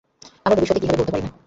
[0.45, 1.31] আমরা ভবিষ্যতে কি হবে বলতে পারি না।